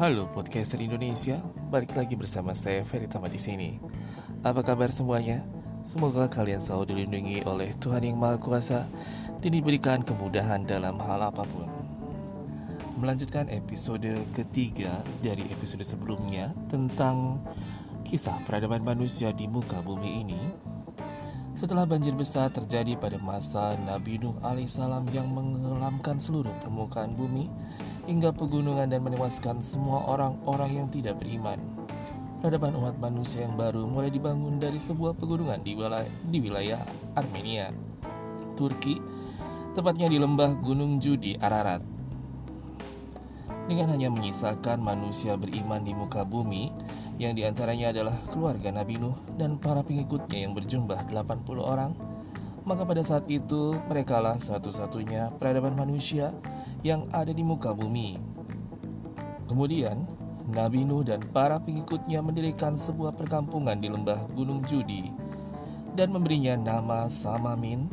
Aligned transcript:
Halo 0.00 0.32
podcaster 0.32 0.80
Indonesia, 0.80 1.44
balik 1.68 1.92
lagi 1.92 2.16
bersama 2.16 2.56
saya 2.56 2.80
Ferry 2.88 3.04
Tama 3.04 3.28
di 3.28 3.36
sini. 3.36 3.76
Apa 4.40 4.64
kabar 4.64 4.88
semuanya? 4.88 5.44
Semoga 5.84 6.24
kalian 6.24 6.56
selalu 6.56 6.96
dilindungi 6.96 7.44
oleh 7.44 7.68
Tuhan 7.76 8.08
Yang 8.08 8.16
Maha 8.16 8.40
Kuasa 8.40 8.88
dan 9.44 9.50
diberikan 9.52 10.00
kemudahan 10.00 10.64
dalam 10.64 10.96
hal 11.04 11.20
apa 11.20 11.44
pun. 11.44 11.68
Melanjutkan 12.96 13.52
episode 13.52 14.24
ketiga 14.32 15.04
dari 15.20 15.44
episode 15.52 15.84
sebelumnya 15.84 16.56
tentang 16.72 17.36
kisah 18.00 18.40
peradaban 18.48 18.80
manusia 18.80 19.36
di 19.36 19.52
muka 19.52 19.84
bumi 19.84 20.24
ini. 20.24 20.40
Setelah 21.52 21.84
banjir 21.84 22.16
besar 22.16 22.48
terjadi 22.48 22.96
pada 22.96 23.20
masa 23.20 23.76
Nabi 23.76 24.16
Nuh 24.16 24.40
alaihissalam 24.40 25.12
yang 25.12 25.28
mengelamkan 25.28 26.16
seluruh 26.16 26.56
permukaan 26.64 27.12
bumi, 27.12 27.52
hingga 28.10 28.34
pegunungan 28.34 28.90
dan 28.90 29.06
menewaskan 29.06 29.62
semua 29.62 30.02
orang-orang 30.10 30.82
yang 30.82 30.88
tidak 30.90 31.22
beriman. 31.22 31.62
Peradaban 32.42 32.74
umat 32.74 32.98
manusia 32.98 33.46
yang 33.46 33.54
baru 33.54 33.86
mulai 33.86 34.10
dibangun 34.10 34.58
dari 34.58 34.82
sebuah 34.82 35.14
pegunungan 35.14 35.62
di 35.62 35.78
wilayah, 35.78 36.10
di 36.26 36.38
wilayah 36.42 36.82
Armenia, 37.14 37.70
Turki, 38.58 38.98
tepatnya 39.78 40.10
di 40.10 40.18
lembah 40.18 40.58
Gunung 40.58 40.98
Judi, 40.98 41.38
Ararat. 41.38 41.86
Dengan 43.70 43.94
hanya 43.94 44.10
menyisakan 44.10 44.82
manusia 44.82 45.38
beriman 45.38 45.86
di 45.86 45.94
muka 45.94 46.26
bumi, 46.26 46.74
yang 47.22 47.38
di 47.38 47.46
antaranya 47.46 47.94
adalah 47.94 48.16
keluarga 48.26 48.74
Nabi 48.74 48.98
Nuh 48.98 49.14
dan 49.38 49.54
para 49.62 49.86
pengikutnya 49.86 50.50
yang 50.50 50.58
berjumlah 50.58 51.06
80 51.06 51.62
orang, 51.62 51.94
maka 52.66 52.82
pada 52.82 53.06
saat 53.06 53.30
itu 53.30 53.78
merekalah 53.86 54.40
satu-satunya 54.42 55.30
peradaban 55.38 55.78
manusia 55.78 56.34
yang 56.80 57.08
ada 57.12 57.30
di 57.30 57.44
muka 57.44 57.72
bumi. 57.72 58.16
Kemudian, 59.50 60.06
Nabi 60.50 60.82
Nuh 60.82 61.06
dan 61.06 61.22
para 61.30 61.62
pengikutnya 61.62 62.18
mendirikan 62.24 62.74
sebuah 62.74 63.14
perkampungan 63.14 63.78
di 63.78 63.86
lembah 63.86 64.26
Gunung 64.34 64.66
Judi 64.66 65.10
dan 65.94 66.10
memberinya 66.14 66.58
nama 66.58 67.06
Samamin. 67.10 67.90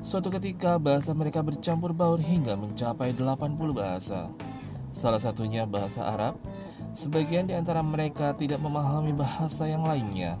Suatu 0.00 0.32
ketika 0.32 0.80
bahasa 0.80 1.12
mereka 1.12 1.44
bercampur 1.44 1.92
baur 1.92 2.16
hingga 2.16 2.56
mencapai 2.56 3.12
80 3.12 3.52
bahasa. 3.76 4.32
Salah 4.90 5.20
satunya 5.20 5.68
bahasa 5.68 6.08
Arab. 6.08 6.40
Sebagian 6.90 7.46
di 7.46 7.54
antara 7.54 7.84
mereka 7.84 8.34
tidak 8.34 8.58
memahami 8.58 9.14
bahasa 9.14 9.68
yang 9.68 9.86
lainnya. 9.86 10.40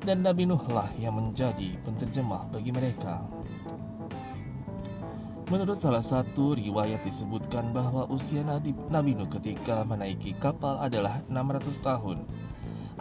Dan 0.00 0.24
Nabi 0.24 0.48
Nuh 0.48 0.64
lah 0.72 0.88
yang 0.96 1.14
menjadi 1.14 1.76
penterjemah 1.84 2.48
bagi 2.50 2.72
mereka. 2.72 3.20
Menurut 5.50 5.82
salah 5.82 5.98
satu 5.98 6.54
riwayat 6.54 7.02
disebutkan 7.02 7.74
bahwa 7.74 8.06
usia 8.06 8.46
Nabi 8.46 9.18
Nuh 9.18 9.26
ketika 9.26 9.82
menaiki 9.82 10.38
kapal 10.38 10.78
adalah 10.78 11.26
600 11.26 11.74
tahun. 11.82 12.22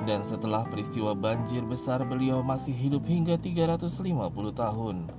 Dan 0.02 0.26
setelah 0.26 0.66
peristiwa 0.66 1.14
banjir 1.14 1.62
besar 1.62 2.02
beliau 2.10 2.42
masih 2.42 2.74
hidup 2.74 3.06
hingga 3.06 3.38
350 3.38 4.02
tahun. 4.50 5.14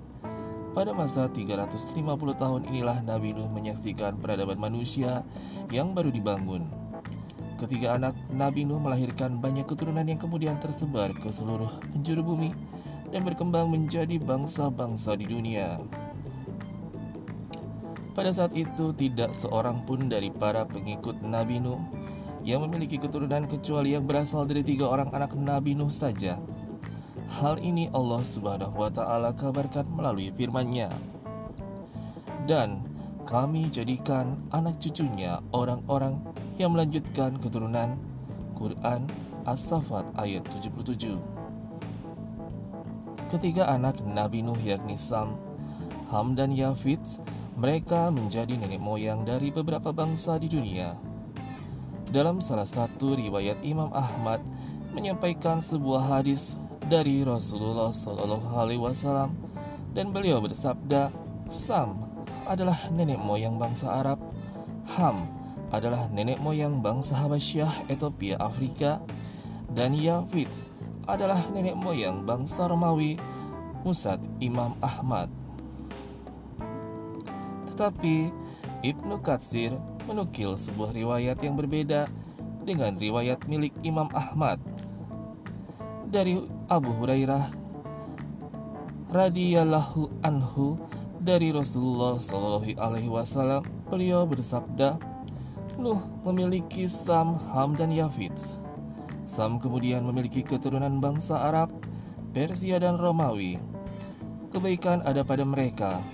Pada 0.74 0.90
masa 0.90 1.30
350 1.30 2.02
tahun 2.34 2.66
inilah 2.66 2.98
Nabi 3.06 3.30
Nuh 3.38 3.46
menyaksikan 3.46 4.18
peradaban 4.18 4.58
manusia 4.58 5.22
yang 5.70 5.94
baru 5.94 6.10
dibangun. 6.10 6.66
Ketiga 7.62 7.94
anak 7.94 8.18
Nabi 8.34 8.66
Nuh 8.66 8.82
melahirkan 8.82 9.38
banyak 9.38 9.70
keturunan 9.70 10.02
yang 10.02 10.18
kemudian 10.18 10.58
tersebar 10.58 11.14
ke 11.14 11.30
seluruh 11.30 11.78
penjuru 11.94 12.26
bumi 12.26 12.50
dan 13.14 13.22
berkembang 13.22 13.70
menjadi 13.70 14.18
bangsa-bangsa 14.18 15.14
di 15.14 15.30
dunia. 15.30 15.78
Pada 18.10 18.34
saat 18.34 18.50
itu 18.58 18.90
tidak 18.98 19.30
seorang 19.38 19.86
pun 19.86 20.10
dari 20.10 20.34
para 20.34 20.66
pengikut 20.66 21.22
Nabi 21.22 21.62
Nuh 21.62 21.78
yang 22.42 22.66
memiliki 22.66 22.98
keturunan 22.98 23.46
kecuali 23.46 23.94
yang 23.94 24.02
berasal 24.02 24.48
dari 24.48 24.66
tiga 24.66 24.90
orang 24.90 25.14
anak 25.14 25.30
Nabi 25.38 25.78
Nuh 25.78 25.92
saja. 25.92 26.40
Hal 27.30 27.62
ini 27.62 27.86
Allah 27.94 28.26
Subhanahu 28.26 28.74
wa 28.74 28.90
taala 28.90 29.30
kabarkan 29.30 29.86
melalui 29.94 30.34
firman-Nya. 30.34 30.90
Dan 32.50 32.82
kami 33.30 33.70
jadikan 33.70 34.42
anak 34.50 34.82
cucunya 34.82 35.38
orang-orang 35.54 36.18
yang 36.58 36.74
melanjutkan 36.74 37.38
keturunan 37.38 37.94
Quran 38.58 39.06
As-Safat 39.46 40.10
ayat 40.18 40.42
77. 40.58 41.14
Ketiga 43.30 43.70
anak 43.70 44.02
Nabi 44.02 44.42
Nuh 44.42 44.58
yakni 44.58 44.98
Sam, 44.98 45.38
Ham 46.10 46.34
dan 46.34 46.50
Yafid 46.50 46.98
mereka 47.60 48.08
menjadi 48.08 48.56
nenek 48.56 48.80
moyang 48.80 49.28
dari 49.28 49.52
beberapa 49.52 49.92
bangsa 49.92 50.40
di 50.40 50.48
dunia. 50.48 50.96
Dalam 52.08 52.40
salah 52.40 52.64
satu 52.64 53.12
riwayat 53.12 53.60
Imam 53.60 53.92
Ahmad 53.92 54.40
menyampaikan 54.96 55.60
sebuah 55.60 56.08
hadis 56.08 56.56
dari 56.88 57.20
Rasulullah 57.20 57.92
Shallallahu 57.92 58.48
Alaihi 58.56 58.80
Wasallam 58.80 59.36
dan 59.92 60.08
beliau 60.08 60.40
bersabda, 60.40 61.12
Sam 61.52 62.00
adalah 62.48 62.88
nenek 62.96 63.20
moyang 63.20 63.60
bangsa 63.60 63.92
Arab, 63.92 64.16
Ham 64.96 65.28
adalah 65.68 66.08
nenek 66.08 66.40
moyang 66.40 66.80
bangsa 66.80 67.12
Habasyah, 67.20 67.92
Ethiopia, 67.92 68.40
Afrika, 68.40 69.04
dan 69.76 69.92
Yafid 69.92 70.48
adalah 71.04 71.44
nenek 71.52 71.76
moyang 71.76 72.24
bangsa 72.24 72.72
Romawi, 72.72 73.20
Musad 73.84 74.18
Imam 74.40 74.72
Ahmad. 74.80 75.39
Tetapi 77.80 78.28
Ibnu 78.84 79.24
Katsir 79.24 79.72
menukil 80.04 80.52
sebuah 80.52 80.92
riwayat 80.92 81.40
yang 81.40 81.56
berbeda 81.56 82.12
dengan 82.60 82.92
riwayat 83.00 83.48
milik 83.48 83.72
Imam 83.80 84.04
Ahmad 84.12 84.60
dari 86.04 86.44
Abu 86.68 86.92
Hurairah 86.92 87.56
radhiyallahu 89.08 90.12
anhu 90.20 90.76
dari 91.24 91.56
Rasulullah 91.56 92.20
Shallallahu 92.20 92.76
alaihi 92.76 93.08
wasallam. 93.08 93.64
Beliau 93.88 94.28
bersabda 94.28 95.00
Nuh 95.80 96.04
memiliki 96.28 96.84
Sam, 96.84 97.40
Ham 97.56 97.80
dan 97.80 97.96
Yafid 97.96 98.36
Sam 99.24 99.56
kemudian 99.56 100.04
memiliki 100.04 100.44
keturunan 100.44 101.00
bangsa 101.00 101.48
Arab, 101.48 101.72
Persia 102.36 102.76
dan 102.76 103.00
Romawi. 103.00 103.56
Kebaikan 104.52 105.00
ada 105.00 105.24
pada 105.24 105.48
mereka. 105.48 106.04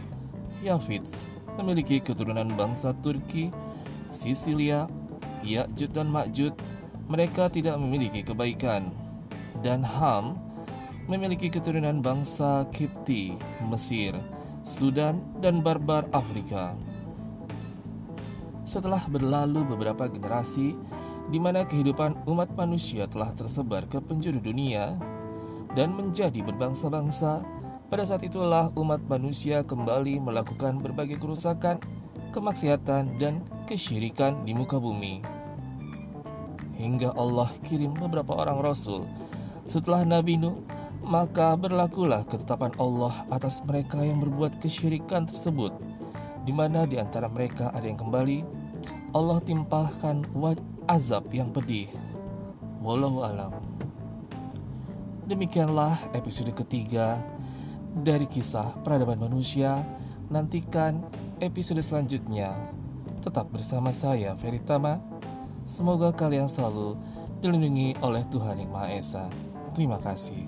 Yafid 0.63 1.35
memiliki 1.59 1.99
keturunan 2.01 2.49
bangsa 2.53 2.93
Turki, 3.01 3.51
Sisilia, 4.13 4.87
Ya'jud 5.43 5.91
dan 5.93 6.09
Ma'jud, 6.13 6.53
mereka 7.07 7.49
tidak 7.51 7.77
memiliki 7.81 8.23
kebaikan. 8.23 8.93
Dan 9.65 9.81
Ham 9.83 10.37
memiliki 11.07 11.49
keturunan 11.49 12.03
bangsa 12.03 12.67
Kipti, 12.75 13.35
Mesir, 13.67 14.13
Sudan, 14.67 15.23
dan 15.39 15.63
Barbar 15.63 16.11
Afrika. 16.11 16.75
Setelah 18.67 19.07
berlalu 19.07 19.63
beberapa 19.63 20.11
generasi, 20.11 20.75
di 21.31 21.39
mana 21.39 21.63
kehidupan 21.67 22.27
umat 22.27 22.51
manusia 22.59 23.07
telah 23.07 23.31
tersebar 23.35 23.87
ke 23.87 23.99
penjuru 24.03 24.39
dunia 24.43 24.99
dan 25.79 25.95
menjadi 25.95 26.43
berbangsa-bangsa, 26.43 27.43
pada 27.87 28.03
saat 28.03 28.23
itulah 28.27 28.75
umat 28.75 28.99
manusia 29.07 29.63
kembali 29.63 30.19
melakukan 30.19 30.83
berbagai 30.83 31.23
kerusakan, 31.23 31.79
kemaksiatan, 32.35 33.15
dan 33.19 33.47
kesyirikan 33.71 34.43
di 34.43 34.53
muka 34.55 34.79
bumi. 34.83 35.23
Hingga 36.77 37.15
Allah 37.17 37.49
kirim 37.65 37.97
beberapa 37.97 38.37
orang 38.37 38.61
rasul 38.61 39.07
setelah 39.67 40.07
Nabi 40.07 40.39
Nuh, 40.39 40.63
maka 41.03 41.55
berlakulah 41.55 42.27
ketetapan 42.27 42.75
Allah 42.79 43.27
atas 43.31 43.63
mereka 43.63 44.03
yang 44.03 44.23
berbuat 44.23 44.59
kesyirikan 44.63 45.27
tersebut, 45.27 45.75
di 46.43 46.51
mana 46.55 46.87
di 46.87 46.99
antara 46.99 47.31
mereka 47.31 47.71
ada 47.71 47.87
yang 47.87 47.99
kembali, 47.99 48.43
Allah 49.11 49.39
timpahkan 49.43 50.27
azab 50.87 51.31
yang 51.35 51.51
pedih. 51.51 51.91
Wallahu 52.79 53.27
alam. 53.27 53.51
Demikianlah 55.27 55.99
episode 56.15 56.55
ketiga 56.55 57.19
dari 57.97 58.29
kisah 58.29 58.77
peradaban 58.85 59.17
manusia. 59.17 59.81
Nantikan 60.29 61.01
episode 61.41 61.81
selanjutnya. 61.81 62.53
Tetap 63.25 63.49
bersama 63.49 63.95
saya, 63.95 64.37
Ferry 64.37 64.61
Tama. 64.61 65.01
Semoga 65.67 66.13
kalian 66.13 66.47
selalu 66.47 66.95
dilindungi 67.41 67.99
oleh 68.05 68.23
Tuhan 68.29 68.61
Yang 68.61 68.71
Maha 68.71 68.89
Esa. 68.93 69.25
Terima 69.75 69.99
kasih. 69.99 70.47